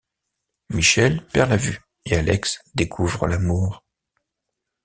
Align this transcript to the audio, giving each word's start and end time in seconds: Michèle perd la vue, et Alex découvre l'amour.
Michèle 0.71 1.23
perd 1.27 1.51
la 1.51 1.57
vue, 1.57 1.79
et 2.05 2.15
Alex 2.15 2.63
découvre 2.73 3.27
l'amour. 3.27 3.83